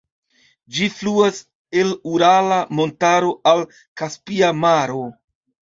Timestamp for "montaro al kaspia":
2.81-4.53